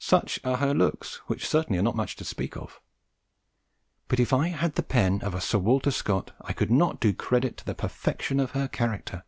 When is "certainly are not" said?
1.48-1.94